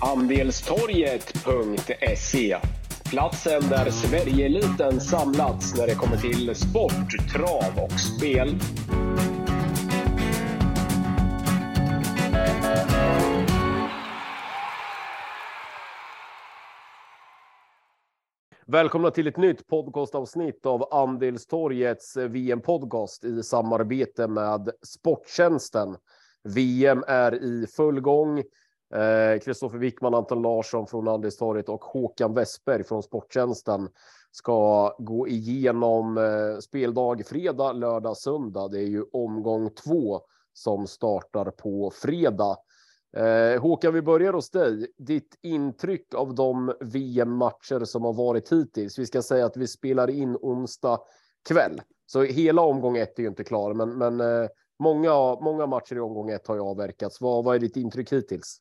[0.00, 2.56] Andelstorget.se
[3.10, 8.58] Platsen där Sverigeeliten samlats när det kommer till sport, trav och spel.
[18.66, 25.96] Välkomna till ett nytt podcastavsnitt av Andelstorgets VM-podcast i samarbete med Sporttjänsten.
[26.44, 28.42] VM är i full gång.
[28.94, 33.88] Eh, Kristoffer eh, Wickman, Anton Larsson från Landistorget och Håkan Westberg från Sporttjänsten
[34.30, 38.68] ska gå igenom eh, speldag fredag, lördag, söndag.
[38.68, 40.20] Det är ju omgång två
[40.52, 42.56] som startar på fredag.
[43.16, 44.86] Eh, Håkan, vi börjar hos dig.
[44.98, 48.98] Ditt intryck av de VM-matcher som har varit hittills.
[48.98, 51.00] Vi ska säga att vi spelar in onsdag
[51.48, 55.96] kväll, så hela omgång ett är ju inte klar, men, men eh, många, många matcher
[55.96, 57.20] i omgång ett har ju avverkats.
[57.20, 58.60] Vad, vad är ditt intryck hittills?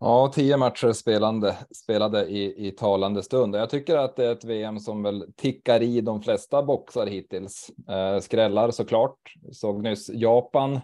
[0.00, 3.54] Ja, tio matcher spelande, spelade i, i talande stund.
[3.54, 7.70] Jag tycker att det är ett VM som väl tickar i de flesta boxar hittills.
[7.88, 9.18] Eh, skrällar såklart.
[9.52, 10.80] Såg nyss Japan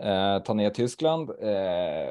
[0.00, 2.08] eh, ta ner Tyskland, eh,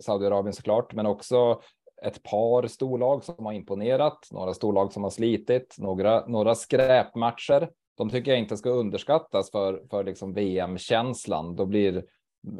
[0.00, 1.60] Saudiarabien såklart, men också
[2.02, 7.68] ett par storlag som har imponerat, några storlag som har slitit, några, några skräpmatcher.
[7.96, 11.56] De tycker jag inte ska underskattas för, för liksom VM-känslan.
[11.56, 12.04] Då blir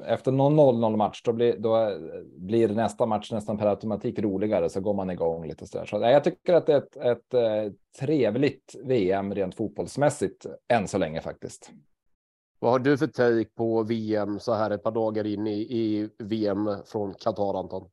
[0.07, 1.99] efter någon 0-0 match, då blir, då
[2.37, 5.87] blir nästa match nästan per automatik roligare, så går man igång lite så där.
[5.87, 10.89] Så jag tycker att det är ett, ett, ett eh, trevligt VM rent fotbollsmässigt än
[10.89, 11.71] så länge faktiskt.
[12.59, 16.09] Vad har du för take på VM så här ett par dagar in i, i
[16.19, 17.89] VM från Qatar, Anton?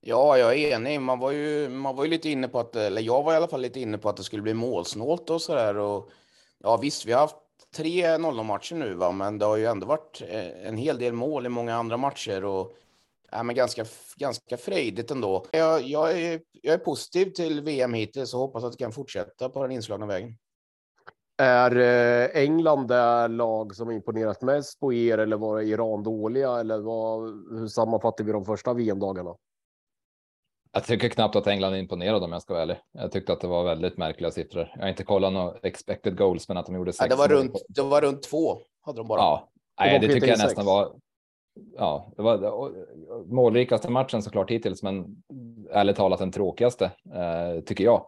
[0.00, 1.00] Ja, jag är enig.
[1.00, 3.48] Man var ju, man var ju lite inne på att, eller jag var i alla
[3.48, 5.76] fall lite inne på att det skulle bli målsnålt och så där.
[5.76, 6.10] Och
[6.58, 7.36] ja, visst, vi har haft
[7.76, 9.12] tre 0-0-matcher nu, va?
[9.12, 12.44] men det har ju ändå varit eh, en hel del mål i många andra matcher
[12.44, 12.76] och
[13.30, 13.84] ja, men ganska,
[14.16, 15.46] ganska frejdigt ändå.
[15.50, 19.48] Jag, jag, är, jag är positiv till VM hittills och hoppas att det kan fortsätta
[19.48, 20.36] på den inslagna vägen.
[21.36, 26.60] Är eh, England det lag som imponerat mest på er eller var Iran dåliga?
[26.60, 27.22] Eller vad,
[27.58, 29.34] hur sammanfattar vi de första VM-dagarna?
[30.74, 32.76] Jag tycker knappt att England imponerade om jag ska vara ärlig.
[32.92, 34.72] Jag tyckte att det var väldigt märkliga siffror.
[34.74, 37.06] Jag har inte kollat några expected goals, men att de gjorde sex.
[37.10, 37.62] Ja, det var runt.
[37.68, 39.20] Det var runt två hade de bara.
[39.20, 39.48] Ja,
[39.80, 40.92] nej, det tycker jag nästan var.
[41.76, 42.72] Ja, det var
[43.26, 45.22] målrikaste matchen såklart hittills, men
[45.70, 48.06] ärligt talat den tråkigaste eh, tycker jag.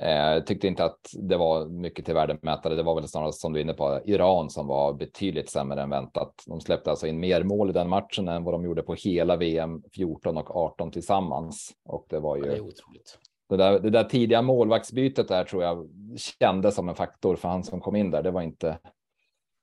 [0.00, 2.74] Eh, tyckte inte att det var mycket till värdemätare.
[2.74, 5.90] Det var väl snarare som du är inne på Iran som var betydligt sämre än
[5.90, 6.34] väntat.
[6.46, 9.36] De släppte alltså in mer mål i den matchen än vad de gjorde på hela
[9.36, 11.70] VM 14 och 18 tillsammans.
[11.84, 12.42] Och det var ju.
[12.42, 13.18] Det, otroligt.
[13.48, 17.64] det, där, det där tidiga målvaktsbytet där tror jag kändes som en faktor för han
[17.64, 18.22] som kom in där.
[18.22, 18.78] Det var inte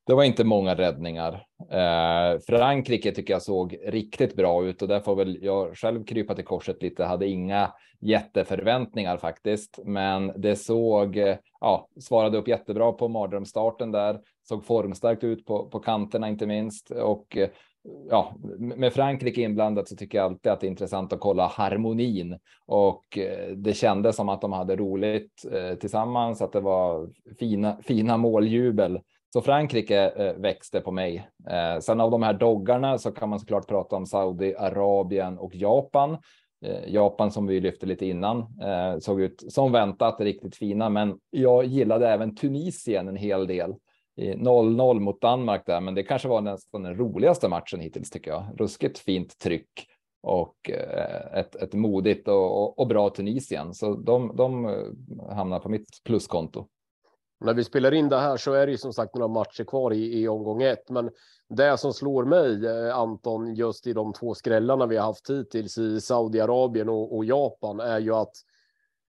[0.08, 1.46] det var inte många räddningar.
[1.72, 6.36] Eh, Frankrike tycker jag såg riktigt bra ut och där får väl jag själv krypa
[6.36, 7.04] till korset lite.
[7.04, 14.20] Hade inga jätteförväntningar faktiskt, men det såg, eh, ja, svarade upp jättebra på mardrömsstarten där.
[14.44, 17.50] Såg formstarkt ut på, på kanterna inte minst och eh,
[18.10, 22.38] ja, med Frankrike inblandat så tycker jag alltid att det är intressant att kolla harmonin
[22.66, 27.78] och eh, det kändes som att de hade roligt eh, tillsammans, att det var fina,
[27.84, 29.00] fina måljubel
[29.34, 31.30] så Frankrike eh, växte på mig.
[31.50, 36.18] Eh, sen av de här doggarna så kan man såklart prata om Saudiarabien och Japan.
[36.66, 41.20] Eh, Japan som vi lyfte lite innan eh, såg ut som väntat riktigt fina, men
[41.30, 43.76] jag gillade även Tunisien en hel del.
[44.20, 48.46] 0-0 mot Danmark där, men det kanske var nästan den roligaste matchen hittills tycker jag.
[48.58, 49.88] Ruskigt fint tryck
[50.22, 53.74] och eh, ett, ett modigt och, och, och bra Tunisien.
[53.74, 56.68] Så de, de eh, hamnar på mitt pluskonto.
[57.40, 59.94] När vi spelar in det här så är det ju som sagt några matcher kvar
[59.94, 61.10] i, i omgång ett, men
[61.50, 65.78] det som slår mig, eh, Anton, just i de två skrällarna vi har haft hittills
[65.78, 68.34] i Saudiarabien och, och Japan är ju att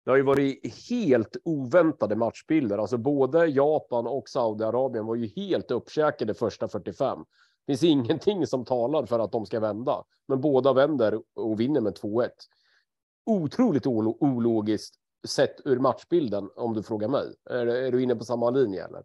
[0.05, 2.79] det har ju varit helt oväntade matchbilder.
[2.79, 7.19] Alltså både Japan och Saudiarabien var ju helt uppkäkade första 45.
[7.67, 11.81] Det finns ingenting som talar för att de ska vända, men båda vänder och vinner
[11.81, 12.29] med 2-1.
[13.27, 14.95] Otroligt ologiskt
[15.27, 17.35] sett ur matchbilden om du frågar mig.
[17.51, 19.03] Är, är du inne på samma linje eller?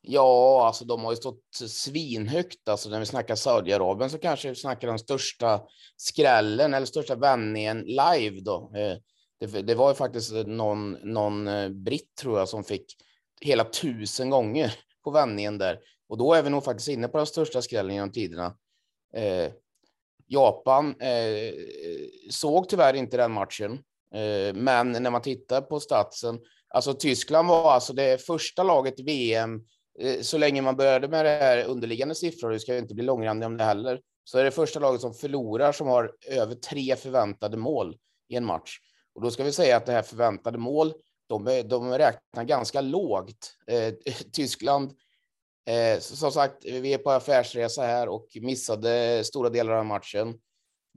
[0.00, 2.68] Ja, alltså de har ju stått svinhögt.
[2.68, 5.60] Alltså när vi snackar Saudiarabien så kanske vi snackar den största
[5.96, 8.72] skrällen eller största vändningen live då.
[8.74, 8.96] Eh,
[9.38, 12.84] det, det var ju faktiskt någon, någon eh, britt tror jag som fick
[13.40, 14.74] hela tusen gånger
[15.04, 15.80] på vändningen där.
[16.08, 18.56] Och då är vi nog faktiskt inne på den största skrällen genom tiderna.
[19.14, 19.52] Eh,
[20.26, 21.54] Japan eh,
[22.30, 23.78] såg tyvärr inte den matchen.
[24.14, 26.38] Eh, men när man tittar på statsen,
[26.68, 29.60] alltså Tyskland var alltså det första laget i VM,
[30.00, 33.04] eh, så länge man började med det här underliggande siffror, det ska ju inte bli
[33.04, 36.96] långrandig om det heller, så är det första laget som förlorar som har över tre
[36.96, 37.96] förväntade mål
[38.28, 38.78] i en match.
[39.14, 40.92] Och då ska vi säga att det här förväntade mål,
[41.28, 43.56] de, de räknar ganska lågt.
[43.66, 43.94] Eh,
[44.32, 44.92] Tyskland,
[45.66, 50.34] eh, som sagt, vi är på affärsresa här och missade stora delar av matchen.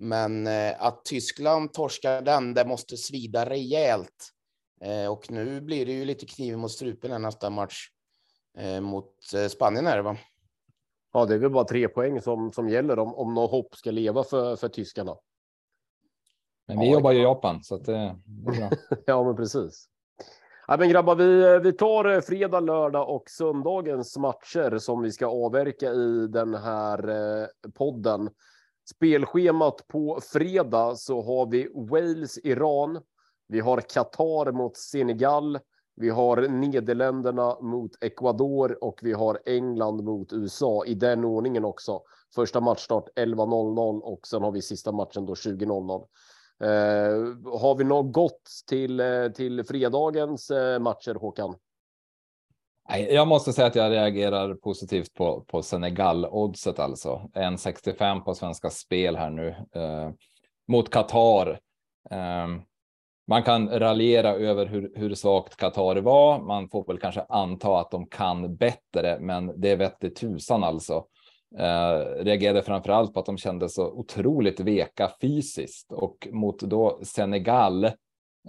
[0.02, 4.30] Men eh, att Tyskland torskar den, det måste svida rejält.
[4.82, 7.90] Eh, och nu blir det ju lite kniv mot strupen nästa match
[8.58, 9.16] eh, mot
[9.50, 10.18] Spanien är det va?
[11.14, 13.92] Ja, det är väl bara tre poäng som, som gäller om, om något hopp ska
[13.92, 15.16] leva för, för tyskarna.
[16.68, 18.78] Men vi ja, jobbar ju i Japan så att det, det är bra.
[19.06, 19.90] ja, men precis.
[20.68, 25.92] Ja, men grabbar, vi, vi tar fredag, lördag och söndagens matcher som vi ska avverka
[25.92, 28.30] i den här podden.
[28.96, 33.02] Spelschemat på fredag så har vi Wales, Iran.
[33.48, 35.60] Vi har Qatar mot Senegal.
[35.96, 42.02] Vi har Nederländerna mot Ecuador och vi har England mot USA i den ordningen också.
[42.36, 46.06] Första matchstart 11.00 och sen har vi sista matchen då 20.00.
[46.62, 51.56] Eh, har vi något gott till, eh, till fredagens eh, matcher, Håkan?
[52.98, 57.30] Jag måste säga att jag reagerar positivt på, på Senegal-oddset alltså.
[57.34, 60.10] 1,65 på Svenska Spel här nu eh,
[60.68, 61.60] mot Qatar.
[62.12, 62.48] Eh,
[63.28, 66.40] man kan raljera över hur, hur svagt Qatar var.
[66.40, 71.06] Man får väl kanske anta att de kan bättre, men det vette tusan alltså.
[71.58, 77.00] Eh, reagerade framför allt på att de kände så otroligt veka fysiskt och mot då
[77.04, 77.92] Senegal, eh,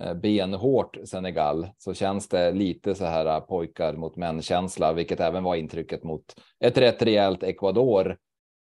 [0.00, 5.20] Eh, benhårt Senegal, så känns det lite så här eh, pojkar mot män känsla, vilket
[5.20, 6.25] även var intrycket mot
[6.61, 8.17] ett rätt rejält Ecuador.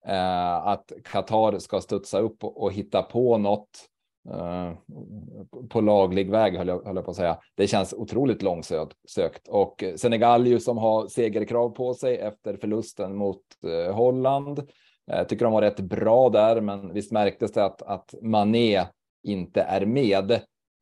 [0.07, 3.69] Eh, att Qatar ska studsa upp och, hitta på något
[4.31, 4.73] eh,
[5.69, 7.39] på laglig väg höll jag, höll jag på att säga.
[7.55, 13.43] Det känns otroligt långsökt och Senegal ju som har segerkrav på sig efter förlusten mot
[13.67, 14.69] eh, Holland.
[15.07, 18.85] Jag tycker de var rätt bra där, men visst märktes det att, att Mané
[19.23, 20.41] inte är med.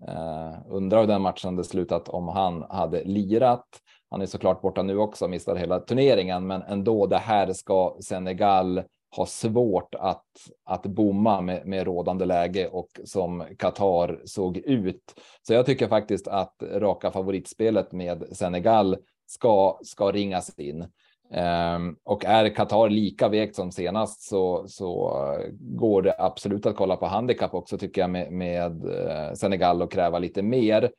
[0.08, 3.66] Uh, undrar hur den matchen hade slutat om han hade lirat.
[4.10, 8.82] Han är såklart borta nu också, missar hela turneringen, men ändå det här ska Senegal
[9.16, 10.26] ha svårt att,
[10.64, 15.14] att bomma med, med rådande läge och som Qatar såg ut.
[15.42, 18.96] Så jag tycker faktiskt att raka favoritspelet med Senegal
[19.26, 20.86] ska, ska ringas in.
[21.32, 25.16] Ehm, och är Qatar lika vekt som senast så, så
[25.60, 29.92] går det absolut att kolla på handikapp också tycker jag med, med eh, Senegal och
[29.92, 30.90] kräva lite mer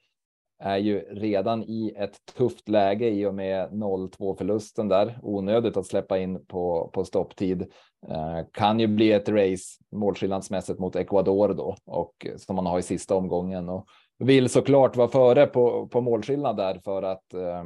[0.64, 5.20] är ju redan i ett tufft läge i och med 0-2 förlusten där.
[5.22, 7.62] Onödigt att släppa in på, på stopptid.
[8.10, 12.82] Eh, kan ju bli ett race målskillnadsmässigt mot Ecuador då och som man har i
[12.82, 13.88] sista omgången och
[14.20, 17.64] vill såklart vara före på, på målskillnad där för att eh,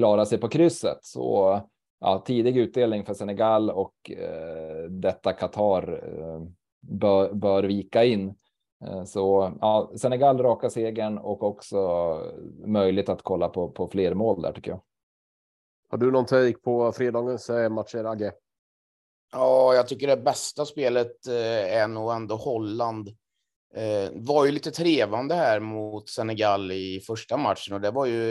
[0.00, 1.04] klara sig på krysset.
[1.04, 1.60] Så
[2.00, 6.42] ja, tidig utdelning för Senegal och eh, detta Qatar eh,
[6.80, 8.34] bör, bör vika in.
[8.84, 11.78] Eh, så ja, Senegal raka segern och också
[12.66, 14.80] möjligt att kolla på, på fler mål där tycker jag.
[15.88, 18.32] Har du någon take på fredagens eh, matcher, Agge?
[19.32, 23.08] Ja, jag tycker det bästa spelet eh, är nog ändå Holland.
[23.74, 28.22] Eh, var ju lite trevande här mot Senegal i första matchen och det var ju.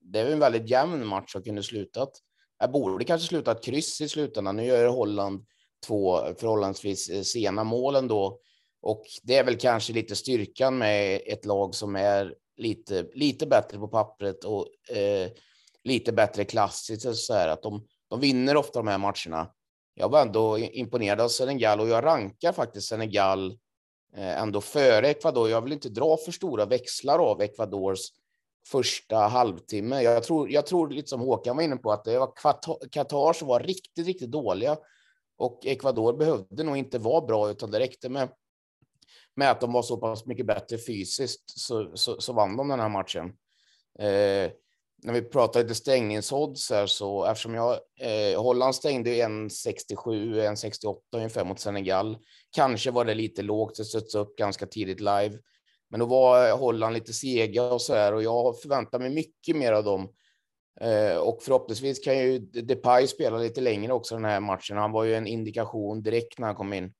[0.00, 2.10] Det var en väldigt jämn match som kunde slutat.
[2.58, 4.56] Jag borde kanske slutat kryss i slutändan.
[4.56, 5.46] Nu gör Holland
[5.86, 8.40] två förhållandevis eh, sena mål ändå.
[8.82, 13.78] och det är väl kanske lite styrkan med ett lag som är lite, lite bättre
[13.78, 15.30] på pappret och eh,
[15.84, 17.16] lite bättre klassiskt.
[17.16, 19.52] Så här, att de, de vinner ofta de här matcherna.
[19.94, 23.58] Jag var ändå imponerad av Senegal och jag rankar faktiskt Senegal
[24.16, 25.50] Eh, ändå före Ecuador.
[25.50, 28.00] Jag vill inte dra för stora växlar av Ecuadors
[28.66, 30.02] första halvtimme.
[30.02, 32.32] Jag tror, jag tror lite som Håkan var inne på att det var
[32.90, 34.76] Qatar som var riktigt, riktigt dåliga
[35.38, 38.28] och Ecuador behövde nog inte vara bra utan det räckte med
[39.36, 42.80] med att de var så pass mycket bättre fysiskt så, så, så vann de den
[42.80, 43.26] här matchen.
[43.98, 44.50] Eh,
[45.02, 51.44] när vi pratar lite stängningsodds här så eftersom jag eh, Holland stängde 1,67, 1,68 ungefär
[51.44, 52.18] mot Senegal.
[52.50, 55.38] Kanske var det lite lågt, det stöts upp ganska tidigt live.
[55.90, 59.72] Men då var Holland lite sega och så här och jag förväntar mig mycket mer
[59.72, 60.12] av dem.
[60.80, 64.76] Eh, och förhoppningsvis kan ju Depay spela lite längre också den här matchen.
[64.76, 66.92] Han var ju en indikation direkt när han kom in.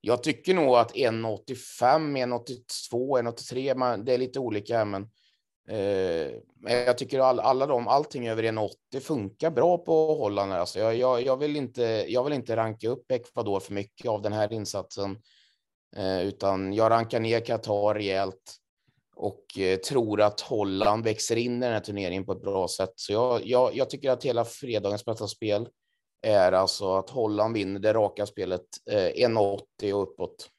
[0.00, 5.10] Jag tycker nog att 1,85, 1,82, 1,83, det är lite olika, men
[6.60, 10.52] men jag tycker all, alla de, allting över 1,80 funkar bra på Holland.
[10.52, 14.22] Alltså jag, jag, jag, vill inte, jag vill inte ranka upp Ecuador för mycket av
[14.22, 15.18] den här insatsen,
[15.96, 18.56] eh, utan jag rankar ner Qatar rejält
[19.16, 22.92] och eh, tror att Holland växer in i den här turneringen på ett bra sätt.
[22.96, 25.68] Så jag, jag, jag tycker att hela fredagens bästa spel
[26.22, 30.50] är alltså att Holland vinner det raka spelet 1,80 och uppåt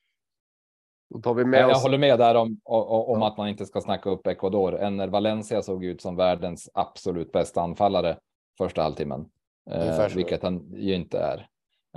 [1.24, 4.10] tar vi med jag, jag håller med där om, om, att man inte ska snacka
[4.10, 4.80] upp Ecuador.
[4.80, 8.18] Enner Valencia såg ut som världens absolut bästa anfallare
[8.58, 9.26] första halvtimmen,
[9.72, 11.48] eh, vilket han ju inte är.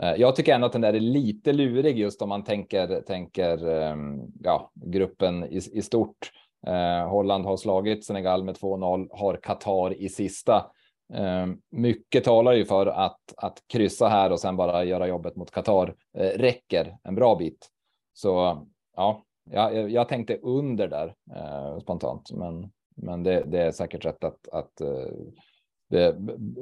[0.00, 3.68] Eh, jag tycker ändå att den där är lite lurig just om man tänker, tänker
[3.68, 6.30] ehm, ja, gruppen i, i stort.
[6.66, 10.70] Eh, Holland har slagit Senegal med 2-0, har Qatar i sista.
[11.14, 15.50] Eh, mycket talar ju för att, att kryssa här och sen bara göra jobbet mot
[15.50, 17.68] Qatar eh, räcker en bra bit.
[18.12, 24.04] Så ja, jag, jag tänkte under där eh, spontant, men, men det, det, är säkert
[24.04, 26.14] rätt att, att eh,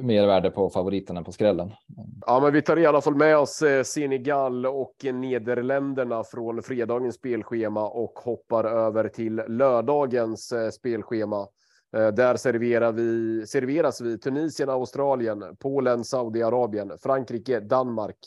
[0.02, 1.72] mer värde på favoriten än på skrällen.
[2.26, 7.14] Ja, men vi tar i alla fall med oss eh, Senegal och Nederländerna från fredagens
[7.14, 11.48] spelschema och hoppar över till lördagens eh, spelschema.
[11.96, 18.18] Eh, där serverar vi, serveras vi Tunisien, Australien, Polen, Saudiarabien, Frankrike, Danmark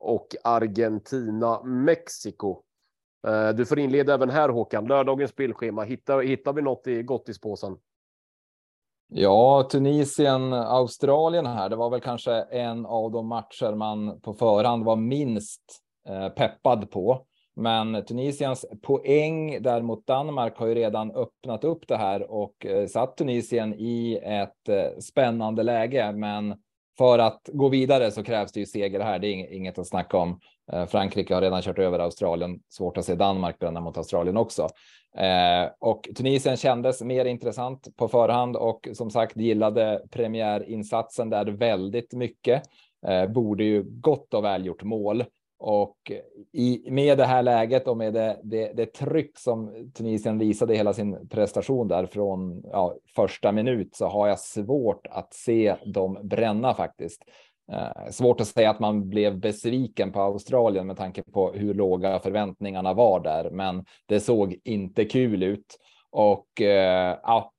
[0.00, 2.62] och Argentina, Mexiko.
[3.26, 4.86] Eh, du får inleda även här Håkan.
[4.86, 5.82] Lördagens spelschema.
[5.82, 7.76] Hittar, hittar vi något i gottispåsen?
[9.08, 11.68] Ja, Tunisien, Australien här.
[11.68, 15.62] Det var väl kanske en av de matcher man på förhand var minst
[16.08, 17.26] eh, peppad på.
[17.54, 22.86] Men Tunisiens poäng där mot Danmark har ju redan öppnat upp det här och eh,
[22.86, 26.12] satt Tunisien i ett spännande läge.
[26.12, 26.54] Men
[27.02, 29.18] för att gå vidare så krävs det ju seger här.
[29.18, 30.40] Det är inget att snacka om.
[30.72, 32.60] Eh, Frankrike har redan kört över Australien.
[32.68, 34.68] Svårt att se Danmark bränna mot Australien också.
[35.16, 42.12] Eh, och Tunisien kändes mer intressant på förhand och som sagt gillade premiärinsatsen där väldigt
[42.12, 42.62] mycket.
[43.06, 45.24] Eh, borde ju gott och väl gjort mål.
[45.64, 46.12] Och
[46.52, 50.92] i, med det här läget och med det, det, det tryck som Tunisien visade hela
[50.92, 56.74] sin prestation där från ja, första minut så har jag svårt att se dem bränna
[56.74, 57.22] faktiskt.
[57.72, 62.18] Eh, svårt att säga att man blev besviken på Australien med tanke på hur låga
[62.18, 65.78] förväntningarna var där, men det såg inte kul ut
[66.10, 67.52] och eh, ja,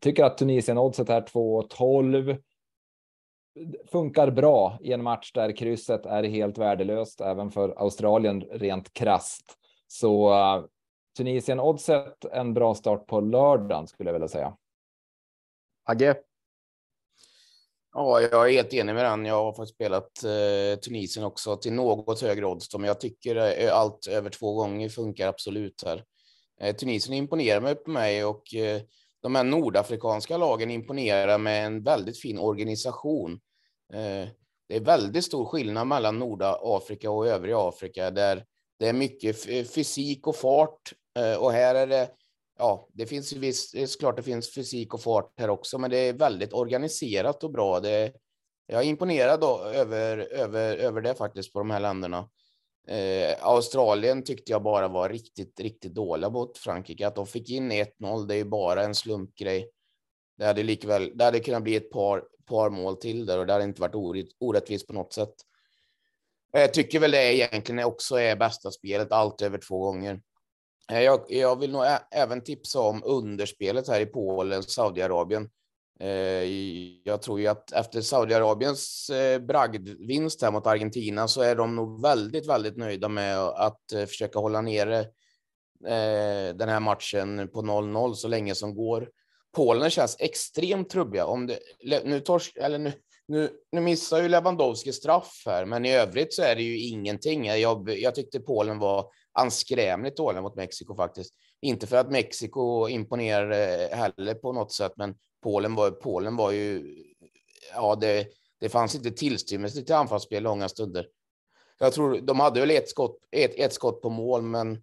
[0.00, 2.38] tycker att Tunisien oddset är 2,12
[3.92, 9.56] funkar bra i en match där krysset är helt värdelöst även för Australien rent krast.
[9.86, 10.64] Så uh,
[11.16, 14.56] Tunisien oddset en bra start på lördagen skulle jag vilja säga.
[15.84, 16.16] Agge?
[17.94, 19.24] Ja, jag är helt enig med den.
[19.24, 23.74] Jag har faktiskt spelat eh, Tunisien också till något högre odds, men jag tycker eh,
[23.74, 26.04] allt över två gånger funkar absolut här.
[26.60, 28.80] Eh, Tunisien imponerar mig på mig och eh,
[29.22, 33.40] de här nordafrikanska lagen imponerar med en väldigt fin organisation.
[33.92, 34.28] Eh,
[34.68, 38.44] det är väldigt stor skillnad mellan Nordafrika och övriga Afrika där
[38.78, 42.10] det är mycket eh, fysik och fart eh, och här är det
[42.58, 45.78] ja, det finns ju visst, det är klart det finns fysik och fart här också,
[45.78, 47.80] men det är väldigt organiserat och bra.
[47.80, 48.12] Det,
[48.66, 52.28] jag är imponerad då, över, över, över det faktiskt på de här länderna.
[52.88, 57.06] Eh, Australien tyckte jag bara var riktigt, riktigt dåliga mot Frankrike.
[57.06, 59.70] Att de fick in 1-0, det är ju bara en slumpgrej.
[60.38, 63.52] Det hade likväl, det hade kunnat bli ett par, par mål till där och det
[63.52, 65.34] hade inte varit orättvist på något sätt.
[66.52, 70.20] Jag tycker väl det egentligen också är bästa spelet, allt över två gånger.
[70.92, 75.50] Eh, jag, jag vill nog även tipsa om underspelet här i Polen, Saudiarabien.
[76.00, 76.44] Eh,
[77.04, 82.02] jag tror ju att efter Saudiarabiens eh, bragdvinst här mot Argentina så är de nog
[82.02, 85.06] väldigt, väldigt nöjda med att försöka hålla nere
[86.54, 89.10] den här matchen på 0-0 så länge som går.
[89.52, 91.26] Polen känns extremt trubbiga.
[91.26, 91.58] Om det,
[92.04, 92.92] nu, torsk, eller nu,
[93.28, 97.46] nu, nu missar ju Lewandowski straff här, men i övrigt så är det ju ingenting.
[97.46, 101.34] Jag, jag tyckte Polen var anskrämligt dåliga mot Mexiko faktiskt.
[101.60, 106.94] Inte för att Mexiko imponerar heller på något sätt, men Polen var, Polen var ju,
[107.74, 108.26] ja, det,
[108.60, 111.06] det fanns inte tillstymmelse till anfallsspel långa stunder.
[111.78, 114.82] Jag tror de hade väl ett skott, ett, ett skott på mål, men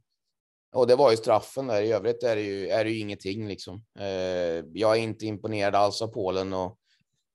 [0.76, 1.82] och det var ju straffen där.
[1.82, 3.84] I övrigt är det ju, är det ju ingenting liksom.
[4.00, 6.78] Eh, jag är inte imponerad alls av Polen och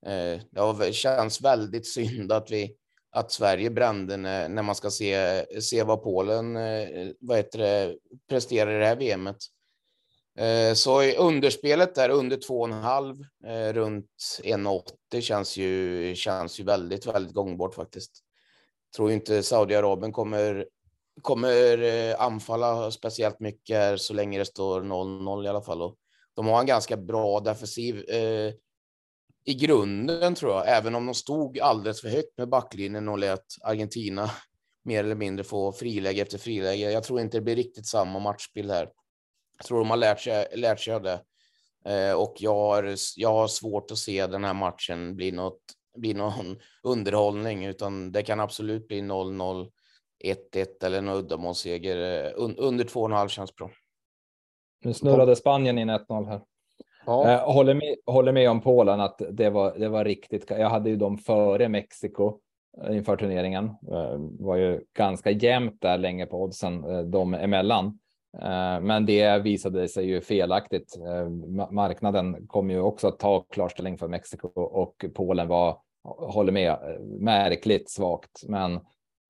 [0.07, 2.77] eh, det känns väldigt synd att vi
[3.13, 7.97] att Sverige brände när, när man ska se, se vad Polen eh, vad heter det,
[8.29, 9.37] presterar i det här VMet.
[10.39, 14.07] Eh, så i underspelet där under 2,5 eh, runt
[14.43, 18.23] 1,80 känns ju, känns ju väldigt, väldigt gångbart faktiskt.
[18.97, 20.67] Tror inte Saudiarabien kommer,
[21.23, 25.83] kommer eh, anfalla speciellt mycket här så länge det står 0-0 i alla fall.
[25.83, 25.97] Och
[26.35, 28.53] de har en ganska bra defensiv eh,
[29.45, 33.45] i grunden tror jag, även om de stod alldeles för högt med backlinjen och lät
[33.63, 34.31] Argentina
[34.85, 36.91] mer eller mindre få friläge efter friläge.
[36.91, 38.91] Jag tror inte det blir riktigt samma matchbild här.
[39.57, 41.21] Jag tror de har lärt sig, lärt sig av det.
[41.85, 45.61] Eh, och jag har, jag har svårt att se den här matchen bli något,
[45.97, 49.71] bli någon underhållning, utan det kan absolut bli 0-0,
[50.25, 52.27] 1-1 eller en uddamålsseger.
[52.27, 53.71] Eh, under 2,5 känns bra.
[54.85, 56.41] Nu snurrade Spanien in 1-0 här.
[57.07, 57.31] Ja.
[57.31, 60.51] Eh, håller, med, håller med om Polen att det var, det var riktigt.
[60.51, 62.39] Jag hade ju dem före Mexiko
[62.83, 63.65] eh, inför turneringen.
[63.65, 67.99] Eh, var ju ganska jämnt där länge på oddsen de emellan.
[68.83, 70.97] Men det visade sig ju felaktigt.
[71.71, 76.79] Marknaden kom ju också att ta klarställning för Mexiko och Polen var, håller med,
[77.21, 78.43] märkligt svagt.
[78.49, 78.81] Men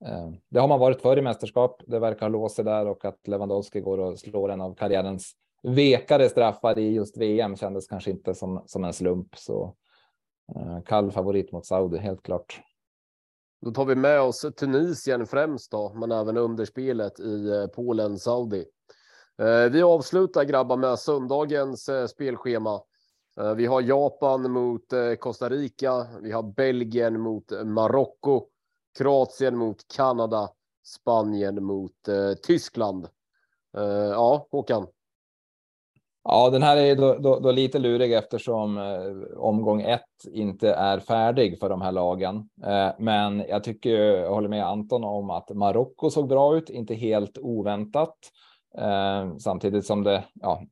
[0.06, 1.82] Eh, det har man varit för i mästerskap.
[1.86, 5.32] Det verkar ha låst sig där och att Lewandowski går och slår en av karriärens
[5.62, 9.36] vekare straffar i just VM kändes kanske inte som, som en slump.
[9.36, 9.76] Så
[10.56, 12.60] eh, kall favorit mot Saudi, helt klart.
[13.60, 18.64] Då tar vi med oss Tunisien främst då, men även underspelet i eh, Polen-Saudi.
[19.72, 22.80] Vi avslutar grabbar med söndagens spelschema.
[23.56, 24.84] Vi har Japan mot
[25.18, 26.06] Costa Rica.
[26.22, 28.46] Vi har Belgien mot Marocko,
[28.98, 30.48] Kroatien mot Kanada,
[30.84, 33.08] Spanien mot eh, Tyskland.
[33.76, 34.86] Eh, ja, Håkan.
[36.24, 40.98] Ja, den här är då, då, då lite lurig eftersom eh, omgång ett inte är
[40.98, 42.48] färdig för de här lagen.
[42.64, 46.94] Eh, men jag tycker jag håller med Anton om att Marocko såg bra ut, inte
[46.94, 48.16] helt oväntat.
[48.78, 50.62] Eh, samtidigt som det ja,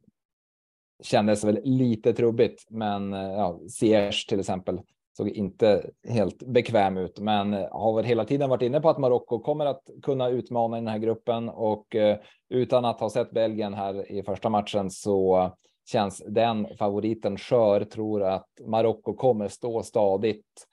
[1.03, 4.81] kändes väl lite trubbigt, men eh, ja, Ziyech till exempel
[5.19, 8.99] såg inte helt bekväm ut, men eh, har väl hela tiden varit inne på att
[8.99, 13.31] Marocko kommer att kunna utmana i den här gruppen och eh, utan att ha sett
[13.31, 15.51] Belgien här i första matchen så
[15.91, 17.85] känns den favoriten skör.
[17.85, 20.67] Tror att Marocko kommer stå stadigt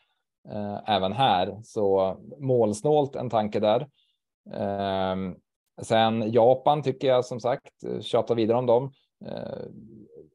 [0.52, 3.88] eh, även här, så målsnålt en tanke där.
[4.54, 5.16] Eh,
[5.82, 8.92] Sen Japan tycker jag som sagt, eh, tjata vidare om dem.
[9.26, 9.66] Eh,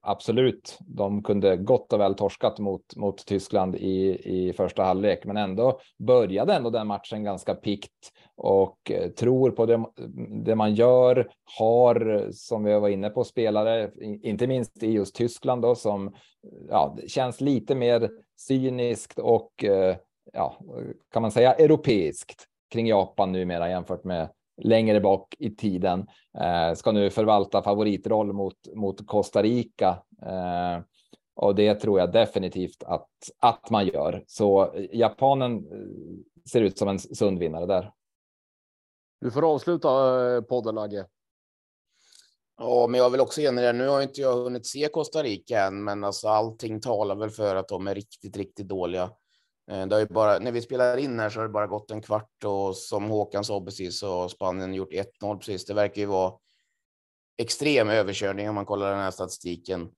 [0.02, 5.36] absolut, de kunde gott och väl torskat mot, mot Tyskland i, i första halvlek, men
[5.36, 9.84] ändå började ändå den matchen ganska pikt och eh, tror på det,
[10.44, 11.28] det man gör,
[11.58, 13.90] har som vi var inne på spelare,
[14.22, 16.14] inte minst i just Tyskland då, som
[16.68, 18.10] ja, känns lite mer
[18.48, 19.96] cyniskt och eh,
[20.32, 20.58] ja,
[21.12, 24.28] kan man säga europeiskt kring Japan numera jämfört med
[24.60, 26.06] längre bak i tiden.
[26.38, 30.02] Eh, ska nu förvalta favoritroll mot, mot Costa Rica.
[30.22, 30.84] Eh,
[31.34, 34.24] och det tror jag definitivt att, att man gör.
[34.26, 37.92] Så japanen eh, ser ut som en sund vinnare där.
[39.20, 39.88] Du får avsluta
[40.34, 41.06] eh, podden Agge.
[42.58, 43.72] Ja, men jag vill också ge det.
[43.72, 47.56] Nu har inte jag hunnit se Costa Rica än, men alltså allting talar väl för
[47.56, 49.10] att de är riktigt, riktigt dåliga.
[49.70, 51.90] Eh, det har ju bara, när vi spelar in här så har det bara gått
[51.90, 55.64] en kvart och som Håkan sa precis så har Spanien gjort 1-0 precis.
[55.64, 56.32] Det verkar ju vara
[57.38, 59.90] extrem överkörning om man kollar den här statistiken.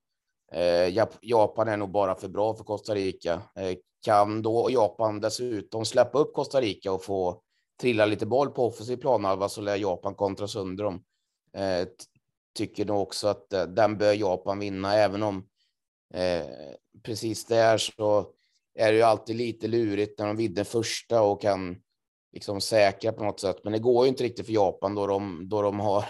[0.51, 3.33] Eh, Japan är nog bara för bra för Costa Rica.
[3.33, 7.41] Eh, kan då Japan dessutom släppa upp Costa Rica och få
[7.81, 11.03] trilla lite boll på offensiv planhalva så lär Japan kontra sönder dem.
[12.57, 15.47] Tycker nog också att den bör Japan vinna, även om
[17.03, 18.33] precis där så
[18.75, 21.81] är det ju alltid lite lurigt när de vinner första och kan
[22.33, 23.57] liksom säkra på något sätt.
[23.63, 26.05] Men det går ju inte riktigt för Japan då de, då de har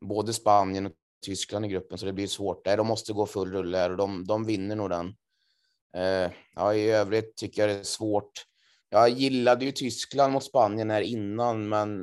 [0.00, 0.92] både Spanien och
[1.24, 2.64] Tyskland i gruppen, så det blir svårt.
[2.64, 5.14] Där de måste gå full rulle här och de, de vinner nog den.
[5.96, 8.32] Eh, ja, i övrigt tycker jag det är svårt.
[8.88, 12.00] Jag gillade ju Tyskland mot Spanien här innan, men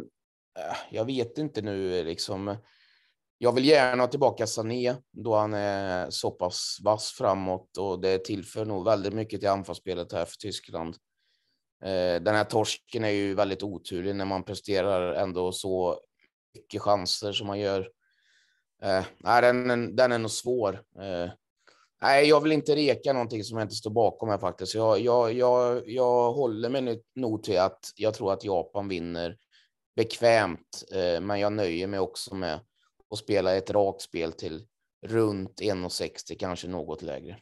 [0.60, 2.58] eh, jag vet inte nu liksom
[3.44, 8.18] jag vill gärna ha tillbaka Sané då han är så pass vass framåt och det
[8.18, 10.96] tillför nog väldigt mycket till anfallsspelet här för Tyskland.
[11.84, 16.00] Eh, den här torsken är ju väldigt oturlig när man presterar ändå så
[16.54, 17.90] mycket chanser som man gör.
[18.84, 20.74] Eh, nej, den, den är nog svår.
[21.00, 21.30] Eh,
[22.02, 24.76] nej, jag vill inte reka någonting som jag inte står bakom här faktiskt.
[24.76, 29.38] Jag, jag, jag, jag håller mig nog till att jag tror att Japan vinner
[29.96, 30.84] bekvämt,
[31.22, 32.60] men jag nöjer mig också med
[33.14, 34.62] och spela ett rakt spel till
[35.06, 37.38] runt 1,60, kanske något lägre.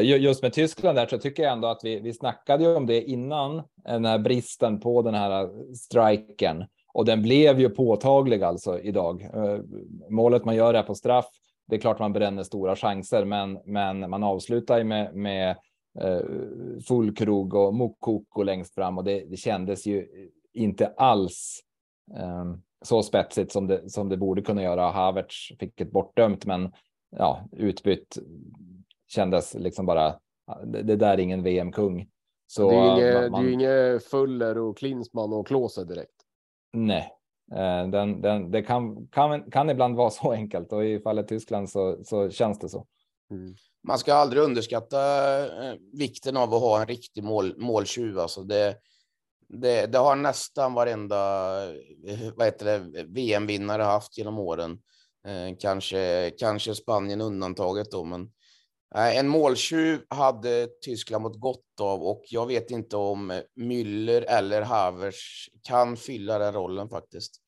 [0.00, 3.02] Just med Tyskland där så tycker jag ändå att vi, vi snackade ju om det
[3.02, 6.64] innan, eh, den här bristen på den här eh, striken.
[6.92, 9.22] Och den blev ju påtaglig alltså idag.
[9.22, 9.60] Eh,
[10.08, 11.26] målet man gör är på straff.
[11.68, 15.56] Det är klart man bränner stora chanser, men, men man avslutar ju med, med
[16.88, 20.06] fullkrog och Mokoko längst fram och det, det kändes ju
[20.52, 21.60] inte alls
[22.20, 24.90] um, så spetsigt som det, som det borde kunna göra.
[24.90, 26.72] Havertz fick ett bortdömt, men
[27.16, 28.18] ja, utbytt
[29.08, 30.14] kändes liksom bara.
[30.64, 32.08] Det, det där är ingen VM-kung.
[32.46, 36.14] Så det är ju inget, man, inget Fuller och Klinsmann och Klose direkt.
[36.72, 37.12] Nej,
[37.52, 41.70] eh, den, den, det kan, kan, kan ibland vara så enkelt och i fallet Tyskland
[41.70, 42.86] så, så känns det så.
[43.30, 43.54] Mm.
[43.88, 44.98] Man ska aldrig underskatta
[45.68, 48.18] eh, vikten av att ha en riktig mål, måltjuv.
[48.18, 48.76] Alltså det,
[49.52, 51.64] det, det har nästan varenda
[52.06, 54.78] eh, VM-vinnare haft genom åren.
[55.26, 58.30] Eh, kanske, kanske Spanien undantaget då, men
[58.94, 64.62] eh, en måltjuv hade Tyskland mått gott av och jag vet inte om Müller eller
[64.62, 67.40] Havers kan fylla den rollen faktiskt.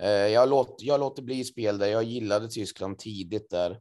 [0.00, 1.86] Eh, jag, låt, jag låter bli spel där.
[1.86, 3.80] Jag gillade Tyskland tidigt där.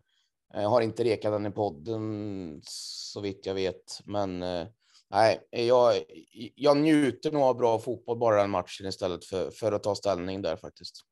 [0.53, 4.67] Jag har inte rekat den i podden så vitt jag vet, men eh,
[5.12, 5.93] nej, jag,
[6.56, 10.41] jag njuter nog av bra fotboll bara den matchen istället för, för att ta ställning
[10.41, 11.06] där faktiskt.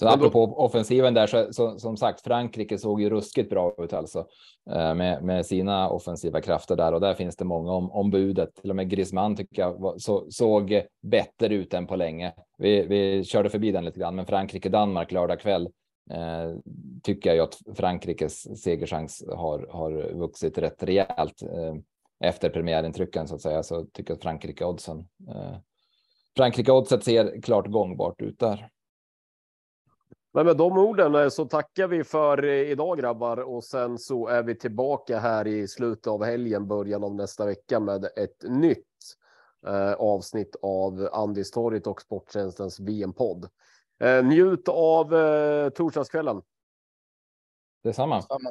[0.00, 4.26] Så apropå offensiven där, så, så, som sagt, Frankrike såg ju ruskigt bra ut alltså
[4.70, 8.54] eh, med, med sina offensiva krafter där och där finns det många om, om budet.
[8.54, 12.32] Till och med Griezmann tycker jag var, så, såg bättre ut än på länge.
[12.58, 15.68] Vi, vi körde förbi den lite grann, men Frankrike-Danmark lördag kväll
[16.10, 16.56] eh,
[17.02, 21.74] tycker jag att Frankrikes segerchans har, har vuxit rätt rejält eh,
[22.22, 23.62] efter premiärintrycken så att säga.
[23.62, 24.98] Så tycker jag att Frankrike oddsen.
[25.28, 25.56] Eh,
[26.36, 28.68] Frankrike oddset ser klart gångbart ut där.
[30.34, 34.26] Men med de orden eh, så tackar vi för eh, idag grabbar och sen så
[34.26, 38.86] är vi tillbaka här i slutet av helgen, början av nästa vecka med ett nytt
[39.66, 43.48] eh, avsnitt av Andistorget och Sporttjänstens VM-podd.
[44.00, 46.42] Eh, njut av eh, torsdagskvällen.
[47.82, 48.16] Detsamma.
[48.16, 48.50] Detsamma.